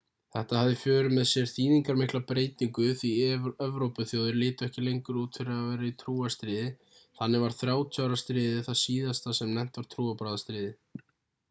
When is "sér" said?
1.31-1.49